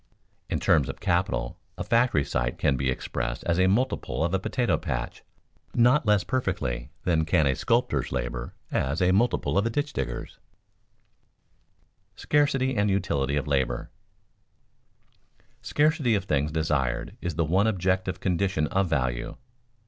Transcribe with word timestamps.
In 0.49 0.59
terms 0.59 0.89
of 0.89 0.99
capital 0.99 1.59
a 1.77 1.83
factory 1.83 2.23
site 2.25 2.57
can 2.57 2.75
be 2.75 2.89
expressed 2.89 3.43
as 3.43 3.59
a 3.59 3.67
multiple 3.67 4.23
of 4.23 4.33
a 4.33 4.39
potato 4.39 4.75
patch 4.75 5.23
not 5.75 6.07
less 6.07 6.23
perfectly 6.23 6.89
than 7.03 7.23
can 7.23 7.45
a 7.45 7.55
sculptor's 7.55 8.11
labor 8.11 8.55
as 8.71 8.99
a 8.99 9.11
multiple 9.11 9.59
of 9.59 9.67
a 9.67 9.69
ditch 9.69 9.93
digger's. 9.93 10.39
[Sidenote: 12.15 12.15
Scarcity 12.19 12.75
and 12.75 12.89
utility 12.89 13.35
of 13.35 13.45
labor] 13.45 13.91
Scarcity 15.61 16.15
of 16.15 16.23
things 16.23 16.51
desired 16.51 17.15
is 17.21 17.35
the 17.35 17.45
one 17.45 17.67
objective 17.67 18.19
condition 18.19 18.65
of 18.69 18.89
value. 18.89 19.37